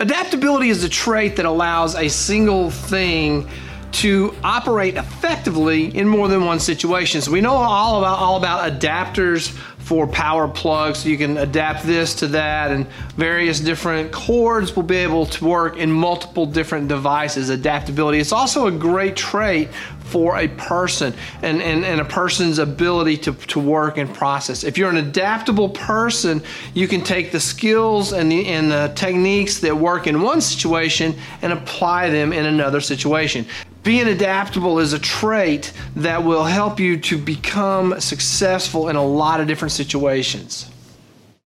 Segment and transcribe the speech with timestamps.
[0.00, 3.48] Adaptability is a trait that allows a single thing
[3.90, 7.20] to operate effectively in more than one situation.
[7.20, 9.48] So we know all about all about adapters
[9.78, 11.00] for power plugs.
[11.00, 15.44] So you can adapt this to that and various different cords will be able to
[15.44, 17.48] work in multiple different devices.
[17.48, 18.20] Adaptability.
[18.20, 19.68] It's also a great trait
[20.08, 24.64] for a person and, and, and a person's ability to, to work and process.
[24.64, 26.42] If you're an adaptable person,
[26.74, 31.14] you can take the skills and the, and the techniques that work in one situation
[31.42, 33.46] and apply them in another situation.
[33.82, 39.40] Being adaptable is a trait that will help you to become successful in a lot
[39.40, 40.70] of different situations.